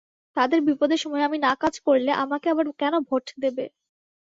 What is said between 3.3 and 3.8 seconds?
দেবে?